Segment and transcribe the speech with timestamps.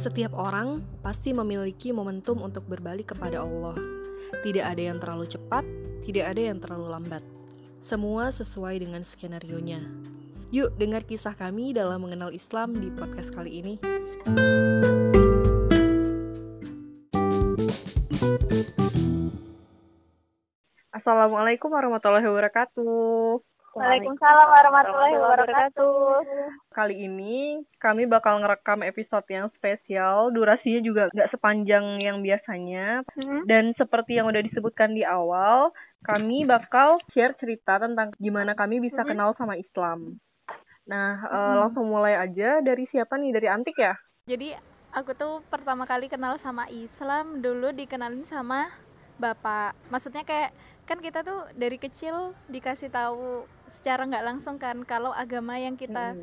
[0.00, 3.76] Setiap orang pasti memiliki momentum untuk berbalik kepada Allah.
[4.40, 5.60] Tidak ada yang terlalu cepat,
[6.00, 7.20] tidak ada yang terlalu lambat.
[7.84, 9.84] Semua sesuai dengan skenario-nya.
[10.56, 13.74] Yuk dengar kisah kami dalam mengenal Islam di podcast kali ini.
[20.96, 23.49] Assalamualaikum warahmatullahi wabarakatuh.
[23.70, 25.94] Waalaikumsalam warahmatullahi wabarakatuh.
[26.74, 33.06] Kali ini kami bakal ngerekam episode yang spesial, durasinya juga nggak sepanjang yang biasanya.
[33.14, 33.46] Hmm?
[33.46, 35.70] Dan seperti yang udah disebutkan di awal,
[36.02, 39.14] kami bakal share cerita tentang gimana kami bisa Hmm?
[39.14, 40.18] kenal sama Islam.
[40.90, 43.30] Nah, eh, langsung mulai aja dari siapa nih?
[43.30, 43.94] Dari Antik ya?
[44.26, 44.50] Jadi
[44.90, 48.66] aku tuh pertama kali kenal sama Islam dulu dikenalin sama
[49.20, 49.76] bapak.
[49.88, 50.50] Maksudnya kayak
[50.88, 56.18] kan kita tuh dari kecil dikasih tahu secara nggak langsung kan kalau agama yang kita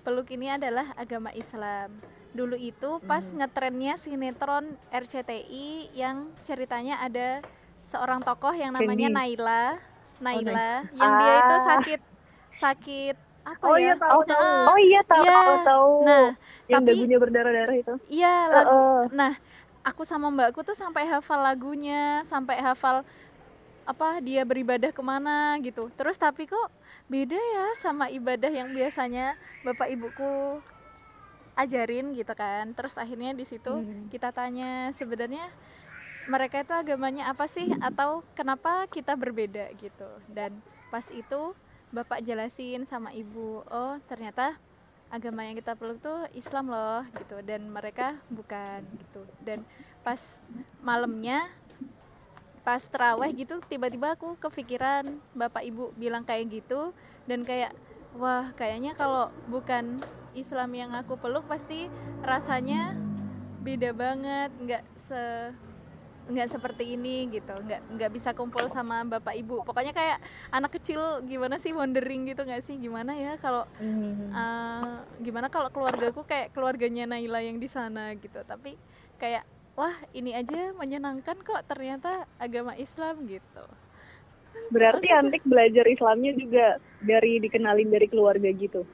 [0.00, 1.92] peluk ini adalah agama Islam.
[2.30, 7.42] Dulu itu pas ngetrennya sinetron RCTI yang ceritanya ada
[7.82, 9.10] seorang tokoh yang namanya.
[9.10, 9.76] Naila,
[10.18, 11.64] Naila yang dia itu Ah.
[11.66, 12.00] sakit
[12.48, 13.92] sakit apa Oh ya?
[13.92, 14.40] iya, tahu, tahu.
[14.40, 14.64] Heeh.
[14.64, 15.32] Oh iya tahu Iya.
[15.34, 15.90] tahu tahu.
[16.04, 16.28] Nah,
[16.68, 17.94] Yang tapi dagunya berdarah-darah itu.
[18.08, 18.68] Iya lagu.
[18.68, 19.00] Heeh.
[19.10, 19.32] Nah,
[19.88, 23.00] aku sama mbakku tuh sampai hafal lagunya, sampai hafal
[23.88, 25.88] apa dia beribadah ke mana gitu.
[25.96, 26.68] Terus tapi kok
[27.08, 29.32] beda ya sama ibadah yang biasanya
[29.64, 30.60] bapak ibuku
[31.56, 32.76] ajarin gitu kan.
[32.76, 33.72] Terus akhirnya di situ
[34.12, 35.48] kita tanya sebenarnya
[36.28, 40.08] mereka itu agamanya apa sih atau kenapa kita berbeda gitu.
[40.28, 40.60] Dan
[40.92, 41.56] pas itu
[41.88, 44.60] bapak jelasin sama ibu, oh ternyata
[45.08, 47.40] agama yang kita peluk tuh Islam loh gitu.
[47.44, 49.24] Dan mereka bukan gitu.
[49.44, 49.64] Dan
[50.04, 50.40] pas
[50.80, 51.48] malamnya
[52.64, 56.92] pas teraweh gitu tiba-tiba aku kepikiran bapak ibu bilang kayak gitu.
[57.24, 57.72] Dan kayak
[58.16, 60.00] wah kayaknya kalau bukan
[60.36, 61.88] Islam yang aku peluk pasti
[62.24, 62.96] rasanya
[63.64, 64.50] beda banget.
[64.60, 65.52] Nggak se
[66.28, 67.56] nggak seperti ini gitu.
[67.56, 69.64] Nggak nggak bisa kumpul sama bapak ibu.
[69.64, 70.20] Pokoknya kayak
[70.52, 72.76] anak kecil gimana sih wondering gitu nggak sih?
[72.76, 74.92] Gimana ya kalau eh,
[75.24, 78.44] gimana kalau keluargaku kayak keluarganya Naila yang di sana gitu.
[78.44, 78.76] Tapi
[79.16, 79.42] kayak
[79.74, 83.64] wah ini aja menyenangkan kok ternyata agama Islam gitu.
[84.68, 88.84] Berarti Antik belajar Islamnya juga dari dikenalin dari keluarga gitu.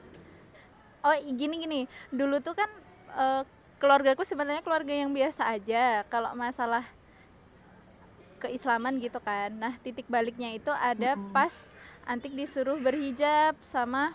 [1.05, 1.81] oh gini gini.
[2.09, 2.71] Dulu tuh kan
[3.11, 3.43] eh,
[3.75, 6.07] keluargaku sebenarnya keluarga yang biasa aja.
[6.07, 6.85] Kalau masalah
[8.39, 9.53] keislaman gitu kan.
[9.55, 11.69] Nah titik baliknya itu ada pas
[12.05, 14.13] antik disuruh berhijab sama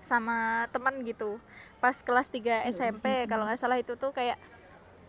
[0.00, 1.42] sama teman gitu.
[1.82, 4.38] Pas kelas 3 SMP kalau nggak salah itu tuh kayak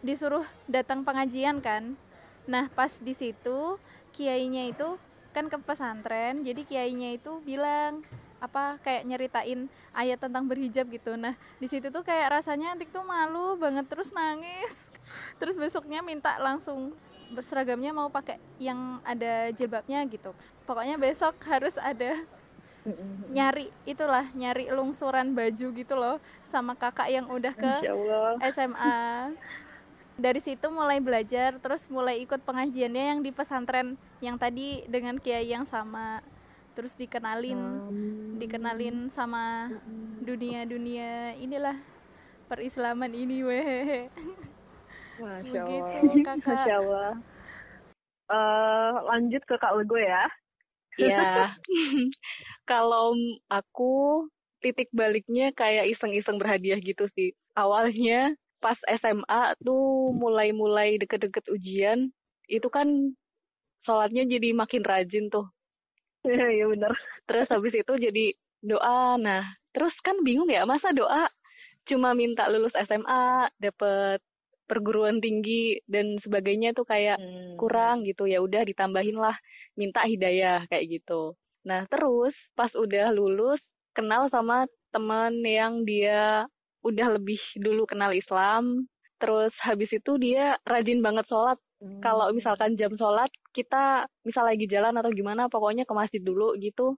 [0.02, 1.98] disuruh datang pengajian kan.
[2.50, 3.78] Nah pas di situ
[4.16, 4.98] kiainya itu
[5.36, 8.02] kan ke pesantren jadi kiainya itu bilang
[8.38, 11.18] apa kayak nyeritain ayat tentang berhijab gitu.
[11.18, 14.90] Nah di situ tuh kayak rasanya antik tuh malu banget terus nangis.
[15.40, 16.92] Terus besoknya minta langsung
[17.34, 20.32] berseragamnya mau pakai yang ada jilbabnya gitu.
[20.68, 22.16] Pokoknya besok harus ada
[23.36, 27.74] nyari itulah nyari lungsuran baju gitu loh sama kakak yang udah ke.
[28.48, 29.36] SMA
[30.18, 35.52] dari situ mulai belajar terus mulai ikut pengajiannya yang di pesantren yang tadi dengan kiai
[35.52, 36.26] yang sama.
[36.74, 37.60] Terus dikenalin
[38.38, 39.70] dikenalin sama
[40.22, 41.78] dunia-dunia inilah
[42.48, 44.08] perislaman ini weh
[45.18, 46.26] Masya begitu Allah.
[46.28, 47.14] kakak Masya Allah.
[48.28, 50.28] Eh, lanjut ke Kak Lego ya.
[51.00, 51.56] Iya.
[52.72, 53.16] Kalau
[53.48, 54.26] aku
[54.60, 57.32] titik baliknya kayak iseng-iseng berhadiah gitu sih.
[57.56, 62.10] Awalnya pas SMA tuh mulai-mulai deket-deket ujian,
[62.50, 63.14] itu kan
[63.86, 65.48] sholatnya jadi makin rajin tuh.
[66.28, 66.92] Iya, iya benar.
[67.30, 68.26] Terus habis itu jadi
[68.66, 69.16] doa.
[69.16, 71.32] Nah, terus kan bingung ya, masa doa
[71.88, 74.20] cuma minta lulus SMA, dapet
[74.68, 77.18] perguruan tinggi dan sebagainya tuh kayak
[77.56, 78.28] kurang gitu.
[78.28, 79.34] Ya udah ditambahin lah
[79.80, 81.34] minta hidayah kayak gitu.
[81.66, 83.60] Nah terus pas udah lulus
[83.96, 86.46] kenal sama teman yang dia
[86.86, 88.86] udah lebih dulu kenal Islam.
[89.18, 91.58] Terus habis itu dia rajin banget sholat.
[92.02, 96.98] Kalau misalkan jam sholat kita misal lagi jalan atau gimana pokoknya ke masjid dulu gitu.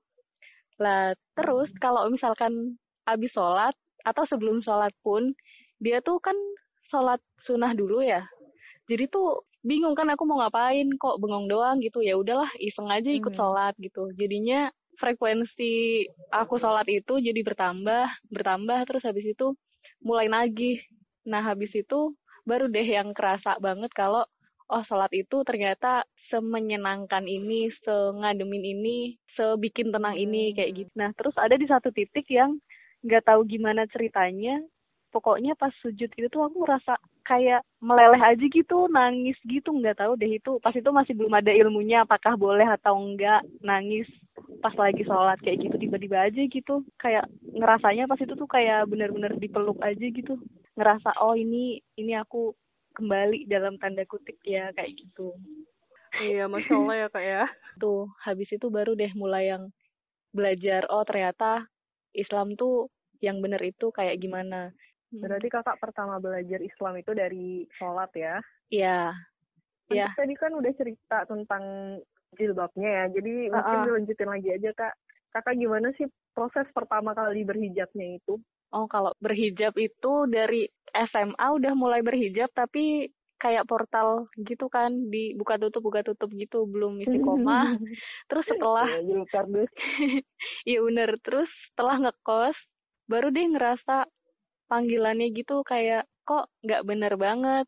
[0.80, 3.76] Lah terus kalau misalkan habis sholat
[4.08, 5.36] atau sebelum sholat pun
[5.84, 6.36] dia tuh kan
[6.88, 8.24] sholat sunnah dulu ya.
[8.90, 12.02] Jadi tuh bingung kan aku mau ngapain kok bengong doang gitu.
[12.02, 14.10] Ya udahlah iseng aja ikut sholat gitu.
[14.18, 18.80] Jadinya frekuensi aku sholat itu jadi bertambah bertambah.
[18.90, 19.54] Terus habis itu
[20.02, 20.82] mulai nagih.
[21.30, 22.16] Nah habis itu
[22.48, 24.26] baru deh yang kerasa banget kalau
[24.70, 28.98] oh sholat itu ternyata semenyenangkan ini sengademin ini
[29.34, 30.92] sebikin tenang ini kayak gitu.
[30.94, 32.58] Nah terus ada di satu titik yang
[33.06, 34.62] nggak tahu gimana ceritanya.
[35.10, 36.94] Pokoknya pas sujud itu tuh aku ngerasa
[37.30, 40.58] kayak meleleh aja gitu nangis gitu nggak tahu deh itu.
[40.66, 44.10] Pas itu masih belum ada ilmunya apakah boleh atau enggak nangis
[44.66, 46.82] pas lagi sholat kayak gitu tiba-tiba aja gitu.
[46.98, 50.42] Kayak ngerasanya pas itu tuh kayak bener-bener dipeluk aja gitu.
[50.74, 52.58] Ngerasa oh ini ini aku
[52.98, 55.38] kembali dalam tanda kutip ya kayak gitu.
[56.18, 57.44] Iya masya allah ya kak ya.
[57.82, 59.70] Tuh habis itu baru deh mulai yang
[60.34, 61.70] belajar oh ternyata
[62.14, 62.90] Islam tuh
[63.22, 64.74] yang bener itu kayak gimana
[65.12, 68.38] Berarti kakak pertama belajar Islam itu dari sholat ya?
[68.70, 69.18] Iya.
[69.90, 70.08] Kan Iya.
[70.14, 71.64] Tadi kan udah cerita tentang
[72.38, 73.86] jilbabnya ya, jadi mungkin Uh-uh.
[73.90, 74.94] dilanjutin lagi aja kak.
[75.34, 78.38] Kakak gimana sih proses pertama kali berhijabnya itu?
[78.70, 83.10] Oh, kalau berhijab itu dari SMA udah mulai berhijab tapi
[83.40, 87.74] kayak portal gitu kan di buka tutup buka tutup gitu belum isi koma.
[88.30, 89.72] Terus setelah Ya, kardus.
[90.70, 91.18] Iya bener.
[91.26, 92.58] Terus setelah ngekos,
[93.10, 94.06] baru deh ngerasa
[94.70, 97.66] panggilannya gitu kayak kok nggak bener banget.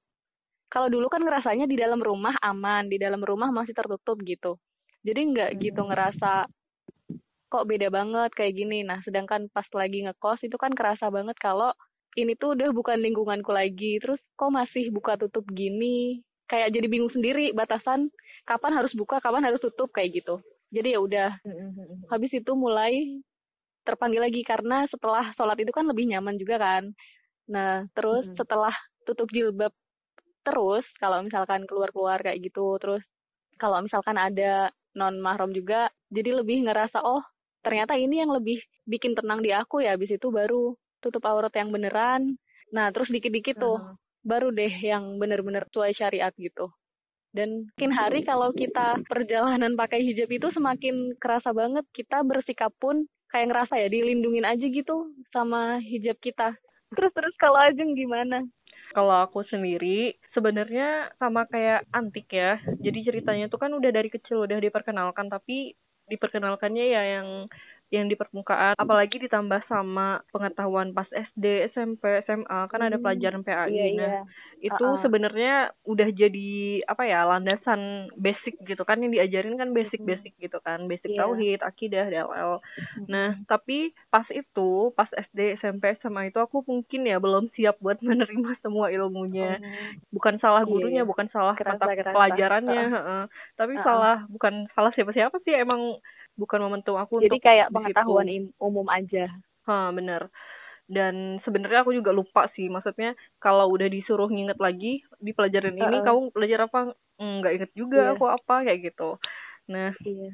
[0.71, 4.55] Kalau dulu kan ngerasanya di dalam rumah aman, di dalam rumah masih tertutup gitu.
[5.03, 6.47] Jadi nggak gitu ngerasa
[7.51, 8.87] kok beda banget kayak gini.
[8.87, 11.75] Nah, sedangkan pas lagi ngekos itu kan kerasa banget kalau
[12.15, 13.99] ini tuh udah bukan lingkunganku lagi.
[13.99, 16.23] Terus kok masih buka tutup gini?
[16.47, 18.07] Kayak jadi bingung sendiri batasan
[18.47, 20.39] kapan harus buka, kapan harus tutup kayak gitu.
[20.71, 21.29] Jadi ya udah
[22.07, 23.19] habis itu mulai
[23.87, 26.83] terpanggil lagi karena setelah sholat itu kan lebih nyaman juga kan
[27.49, 28.37] nah terus Mm-mm.
[28.37, 28.73] setelah
[29.05, 29.73] tutup jilbab
[30.45, 33.01] terus kalau misalkan keluar-keluar kayak gitu terus
[33.61, 37.21] kalau misalkan ada non mahram juga jadi lebih ngerasa oh
[37.61, 38.57] ternyata ini yang lebih
[38.89, 42.37] bikin tenang di aku ya habis itu baru tutup aurat yang beneran
[42.73, 43.95] nah terus dikit-dikit tuh Uh-huh.
[44.21, 46.69] baru deh yang bener-bener sesuai syariat gitu
[47.31, 53.07] dan makin hari kalau kita perjalanan pakai hijab itu semakin kerasa banget kita bersikap pun
[53.31, 56.53] kayak ngerasa ya dilindungin aja gitu sama hijab kita.
[56.91, 58.43] terus terus kalau Ajeng gimana
[58.91, 62.59] Kalau aku sendiri sebenarnya sama kayak antik ya.
[62.83, 65.71] Jadi ceritanya tuh kan udah dari kecil udah diperkenalkan tapi
[66.11, 67.47] diperkenalkannya ya yang
[67.91, 73.43] yang di permukaan apalagi ditambah sama pengetahuan pas SD, SMP, SMA kan ada Hmm, pelajaran
[73.43, 73.67] PAI.
[73.67, 74.21] iya Nah, iya
[74.61, 75.01] itu Uh-uh.
[75.01, 75.53] sebenarnya
[75.83, 76.51] udah jadi
[76.85, 77.81] apa ya landasan
[78.15, 81.19] basic gitu kan yang diajarin kan basic-basic gitu kan basic Iya.
[81.19, 82.61] tauhid akidah DLL
[83.03, 83.77] nah tapi
[84.07, 88.87] pas itu pas SD SMP SMA itu aku mungkin ya belum siap buat menerima semua
[88.87, 89.57] ilmunya
[90.09, 91.09] bukan salah Iya, gurunya iya.
[91.09, 92.13] bukan salah Kerasa, mata kerasa.
[92.13, 93.23] pelajarannya heeh.
[93.57, 93.83] tapi Uh-uh.
[93.83, 95.97] salah bukan salah siapa-siapa sih emang
[96.39, 98.53] bukan momentum aku jadi untuk kayak pengetahuan situ.
[98.57, 99.27] umum aja
[99.67, 100.25] Ha, bener.
[100.89, 102.67] Dan sebenarnya aku juga lupa sih.
[102.67, 106.03] Maksudnya kalau udah disuruh nginget lagi di pelajaran ini, Uh-uh.
[106.03, 106.79] kamu belajar apa?
[107.21, 108.11] Mm, Nggak inget juga Iya.
[108.17, 109.09] aku apa kayak gitu.
[109.69, 110.33] Nah, iya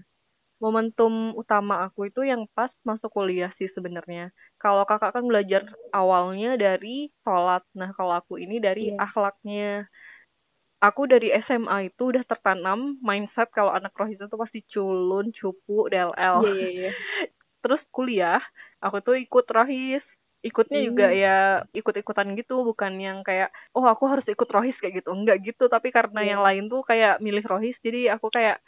[0.58, 4.34] momentum utama aku itu yang pas masuk kuliah sih sebenarnya.
[4.58, 7.62] Kalau kakak kan belajar awalnya dari sholat.
[7.78, 8.98] Nah, kalau aku ini dari Iya.
[9.06, 9.86] akhlaknya.
[10.78, 16.46] Aku dari SMA itu udah tertanam mindset kalau anak rohis itu pasti culun, cupu, DLL
[16.46, 16.90] iya iya iya.
[17.66, 18.42] Terus kuliah
[18.86, 20.04] aku tuh ikut rohis.
[20.46, 20.88] Ikutnya Hmm.
[20.88, 25.10] juga ya ikut-ikutan gitu bukan yang kayak oh aku harus ikut rohis kayak gitu.
[25.18, 26.32] Enggak gitu tapi karena Iya.
[26.38, 28.62] yang lain tuh kayak milih rohis jadi aku kayak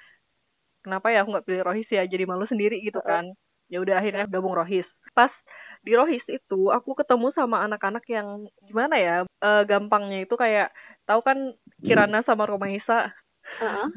[0.84, 2.04] kenapa ya aku nggak pilih rohis ya?
[2.10, 3.26] Jadi malu sendiri gitu kan.
[3.72, 4.88] Ya udah akhirnya gabung rohis.
[5.18, 5.32] Pas
[5.80, 8.28] di rohis itu aku ketemu sama anak-anak yang
[8.62, 10.70] gimana ya eh, gampangnya itu kayak
[11.04, 13.10] tahu kan Kirana sama Romaisa
[13.58, 13.88] Heeh.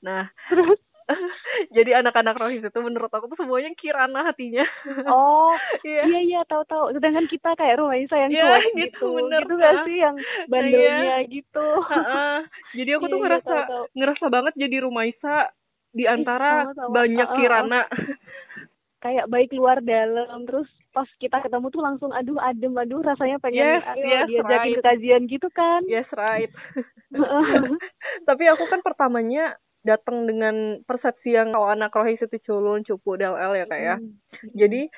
[0.00, 0.78] nah terus
[1.76, 4.64] jadi anak-anak rohis itu menurut aku tuh semuanya Kirana hatinya
[5.04, 5.52] oh
[5.84, 6.00] Iya.
[6.08, 9.54] iya iya tahu tahu sedangkan kita kayak Rumaisa yang Iya, cuek gitu, gitu bener, gitu
[9.58, 9.84] gak Kak.
[9.84, 10.16] sih yang
[10.48, 12.36] bandelnya gitu Heeh.
[12.72, 13.84] Jadi aku Iya, tuh iya, ngerasa tahu-tahu.
[13.92, 15.36] ngerasa banget jadi Rumaisa
[15.92, 16.90] di antara sama-sama.
[16.90, 17.82] banyak Heeh, Kirana.
[18.98, 23.82] kayak baik luar dalam terus pas kita ketemu tuh langsung aduh adem aduh rasanya pengen
[23.82, 24.76] Yes, ayo yes, diajakin right.
[24.78, 26.54] ke kajian gitu kan yes, right.
[28.28, 33.52] Tapi aku kan pertamanya datang dengan persepsi yang kalau anak rohis itu culun, cupu, DLL
[33.52, 33.96] ya kak ya.
[34.00, 34.16] Hmm.
[34.56, 34.88] Jadi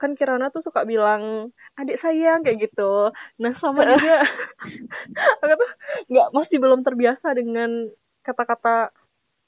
[0.00, 3.12] kan Kirana tuh suka bilang adik sayang kayak gitu.
[3.38, 4.24] Nah sama juga
[5.44, 5.70] aku tuh
[6.10, 7.92] nggak masih belum terbiasa dengan
[8.24, 8.90] kata-kata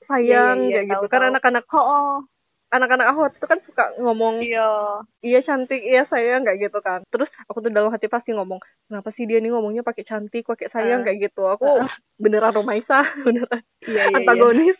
[0.06, 1.06] sayang Iya, iya, iya, kayak gitu.
[1.08, 1.30] tahu, Kan tahu.
[1.32, 2.14] anak-anak oh, oh.
[2.68, 4.66] Anak-anak aku tuh kan suka ngomong iya
[5.20, 9.12] iya cantik iya sayang kayak gitu kan terus aku tuh dalam hati pasti ngomong kenapa
[9.12, 11.04] sih dia nih ngomongnya pakai cantik pakai sayang Eh.
[11.04, 11.90] kayak gitu aku Eh.
[12.16, 14.16] beneran Romaisa beneran iya iya, iya.
[14.16, 14.78] antagonis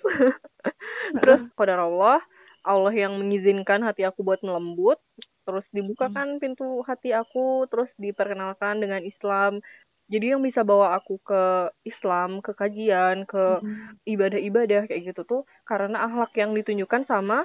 [1.15, 2.19] terus pada Allah
[2.65, 4.97] Allah yang mengizinkan hati aku buat melembut
[5.45, 9.61] terus dibukakan pintu hati aku terus diperkenalkan dengan Islam
[10.05, 11.43] jadi yang bisa bawa aku ke
[11.85, 13.97] Islam ke kajian ke Hmm.
[14.05, 17.45] ibadah-ibadah kayak gitu tuh karena akhlak yang ditunjukkan sama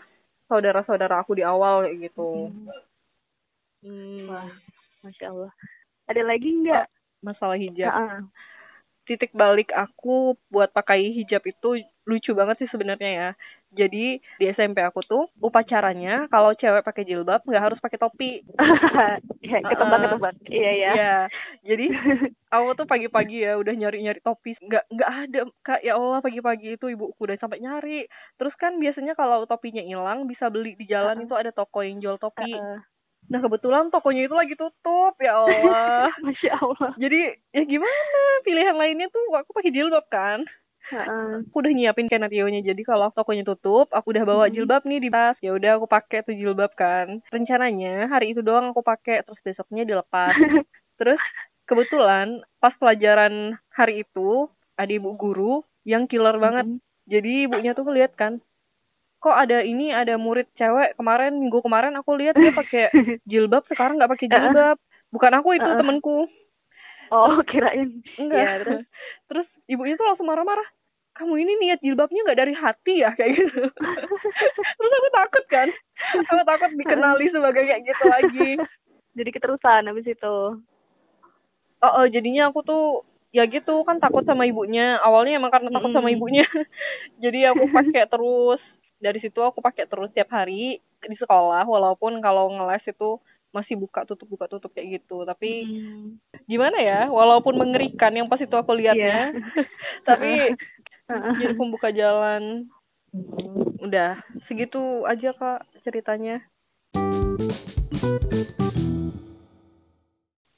[0.50, 2.50] saudara-saudara aku di awal kayak gitu.
[3.86, 4.27] Hmm.
[4.27, 4.50] Wah,
[5.06, 5.53] masya Allah.
[6.10, 6.89] Ada lagi nggak?
[7.20, 8.20] masalah hijab Heeh.
[9.10, 13.30] Titik balik aku buat pakai hijab itu lucu banget sih sebenarnya ya.
[13.74, 18.46] Jadi di SMP aku tuh upacaranya kalau cewek pakai jilbab nggak harus pakai topi.
[19.50, 20.36] ya, ketebak ketebak.
[20.46, 20.92] Iya ya.
[20.94, 21.16] Iya.
[21.66, 21.86] Jadi
[22.54, 26.86] aku tuh pagi-pagi ya udah nyari-nyari topi nggak nggak ada kak ya Allah pagi-pagi itu
[26.94, 28.06] ibuku udah sampai nyari.
[28.38, 32.22] Terus kan biasanya kalau topinya hilang bisa beli di jalan itu ada toko yang jual
[32.22, 32.54] topi.
[32.54, 32.99] Heeh.
[33.30, 36.10] Nah kebetulan tokonya itu lagi tutup ya Allah.
[36.26, 36.92] Masya Allah.
[36.98, 37.20] Jadi
[37.52, 40.46] ya gimana pilihan lainnya tuh aku pakai jilbab kan.
[40.90, 41.46] Heeh.
[41.46, 44.54] aku udah nyiapin skenario-nya jadi kalau tokonya tutup aku udah bawa Mhm.
[44.58, 48.74] jilbab nih di tas ya udah aku pakai tuh jilbab kan rencananya hari itu doang
[48.74, 50.34] aku pakai terus besoknya dilepas
[50.98, 51.22] terus
[51.70, 56.82] kebetulan pas pelajaran hari itu ada ibu guru yang killer banget Mhm.
[57.06, 58.42] jadi ibunya tuh lihat kan
[59.20, 62.88] kok ada ini ada murid cewek kemarin minggu kemarin aku lihat dia pakai
[63.30, 64.78] jilbab sekarang nggak pakai jilbab.
[65.10, 65.80] Bukan aku itu Uh-uh.
[65.80, 66.20] temenku
[67.10, 68.06] Oh, kirain.
[68.22, 68.38] enggak.
[68.38, 68.86] Ya, terus?
[69.34, 70.66] terus ibunya tuh langsung marah-marah.
[71.18, 73.12] Kamu ini niat jilbabnya nggak dari hati ya?
[73.18, 73.66] Kayak gitu.
[74.78, 75.68] Terus aku takut kan?
[76.22, 78.50] Aku takut dikenali sebagai kayak gitu lagi.
[79.18, 80.38] Jadi keterusan habis itu.
[81.82, 82.84] oh, oh, jadinya aku tuh
[83.34, 85.02] ya gitu kan takut sama ibunya.
[85.02, 86.18] Awalnya emang karena takut sama Mm-mm.
[86.22, 86.46] ibunya.
[87.26, 88.62] Jadi aku pakai terus
[89.00, 93.18] dari situ aku pakai terus tiap hari di sekolah walaupun kalau ngeles itu
[93.50, 95.24] masih buka tutup buka tutup kayak gitu.
[95.24, 96.20] Tapi Hmm.
[96.46, 99.32] gimana ya walaupun mengerikan yang pas itu aku lihatnya
[100.08, 100.53] tapi
[101.41, 102.68] jadi pembuka jalan.
[103.79, 106.46] Udah segitu aja kak ceritanya.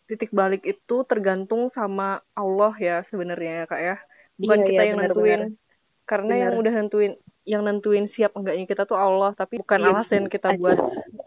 [0.04, 3.96] Titik balik itu tergantung sama Allah ya sebenarnya ya kak ya.
[4.36, 5.42] Bukan Iya, kita iya, yang benar, nentuin.
[5.48, 5.60] Benar.
[6.04, 6.62] karena yang Benar.
[6.68, 10.78] udah nentuin yang nentuin siap enggaknya kita tuh Allah tapi bukan alasan kita buat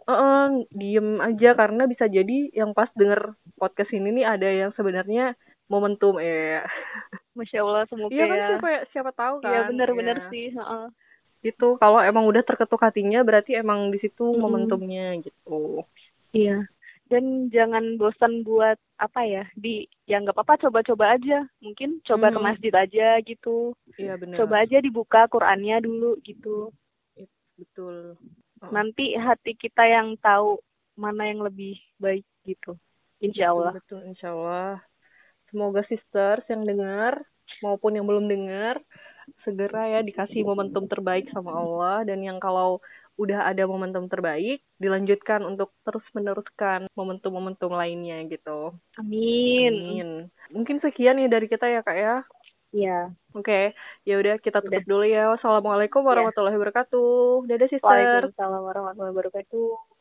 [0.04, 5.34] eh diem aja karena bisa jadi yang pas denger podcast ini nih ada yang sebenarnya
[5.66, 6.62] momentum eh
[7.36, 8.46] Masya Allah semoga iya kan ya.
[8.46, 10.30] siapa siapa tahu kan Iya benar-benar Iya.
[10.30, 10.46] sih.
[10.54, 10.86] heeh.
[11.44, 14.40] itu kalau emang udah terketuk hatinya berarti emang di situ Mm-mm.
[14.40, 15.82] momentumnya gitu
[16.30, 16.66] Iya.
[17.14, 21.46] Dan jangan bosan buat apa ya di ya nggak apa-apa coba-coba aja.
[21.62, 22.46] Mungkin coba ke Hmm.
[22.50, 23.70] masjid aja gitu.
[23.94, 26.74] iya benar Coba aja dibuka Qurannya dulu gitu.
[27.54, 28.18] betul
[28.58, 28.70] Oh.
[28.72, 30.56] Nanti hati kita yang tahu
[30.96, 32.74] mana yang lebih baik gitu.
[33.20, 33.76] Insya Allah.
[33.76, 34.80] betul, betul insya Allah
[35.52, 37.22] semoga sisters yang dengar
[37.60, 38.80] maupun yang belum dengar
[39.44, 42.80] segera ya dikasih momentum terbaik sama Allah dan yang kalau
[43.14, 49.72] udah ada momentum terbaik dilanjutkan untuk terus meneruskan momentum-momentum lainnya gitu Amin.
[49.72, 50.10] Amin.
[50.50, 52.16] Mungkin sekian ya dari kita ya kak ya.
[52.74, 53.14] Iya.
[53.38, 53.70] Oke,
[54.02, 55.30] ya udah kita tutup dulu ya.
[55.30, 57.46] Wassalamualaikum warahmatullahi wabarakatuh.
[57.46, 57.86] Dadah sister.
[57.86, 59.93] Waalaikumsalam warahmatullahi wabarakatuh.